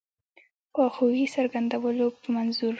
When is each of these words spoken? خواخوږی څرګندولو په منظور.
خواخوږی 0.73 1.25
څرګندولو 1.35 2.05
په 2.21 2.27
منظور. 2.35 2.69